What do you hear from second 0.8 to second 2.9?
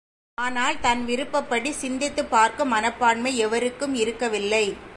தன்விருப்பப்படி சிந்தித்துப் பார்க்கும்